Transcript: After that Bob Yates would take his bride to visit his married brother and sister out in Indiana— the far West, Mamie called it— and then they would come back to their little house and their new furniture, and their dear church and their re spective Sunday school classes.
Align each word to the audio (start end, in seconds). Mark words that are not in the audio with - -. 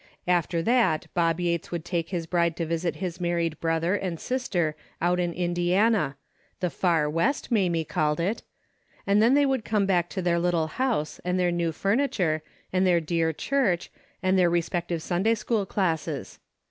After 0.27 0.63
that 0.63 1.05
Bob 1.13 1.39
Yates 1.39 1.69
would 1.69 1.85
take 1.85 2.09
his 2.09 2.25
bride 2.25 2.57
to 2.57 2.65
visit 2.65 2.95
his 2.95 3.21
married 3.21 3.59
brother 3.59 3.93
and 3.93 4.19
sister 4.19 4.75
out 4.99 5.19
in 5.19 5.31
Indiana— 5.31 6.15
the 6.59 6.71
far 6.71 7.07
West, 7.07 7.51
Mamie 7.51 7.83
called 7.85 8.19
it— 8.19 8.41
and 9.05 9.21
then 9.21 9.35
they 9.35 9.45
would 9.45 9.63
come 9.63 9.85
back 9.85 10.09
to 10.09 10.21
their 10.23 10.39
little 10.39 10.65
house 10.65 11.19
and 11.23 11.39
their 11.39 11.51
new 11.51 11.71
furniture, 11.71 12.41
and 12.73 12.83
their 12.87 12.99
dear 12.99 13.31
church 13.31 13.91
and 14.23 14.39
their 14.39 14.49
re 14.49 14.61
spective 14.63 15.01
Sunday 15.03 15.35
school 15.35 15.67
classes. 15.67 16.39